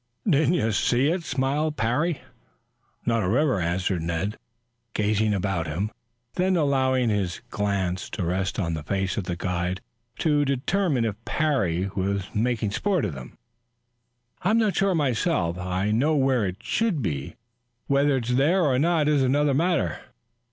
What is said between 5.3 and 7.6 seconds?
about him, then allowing his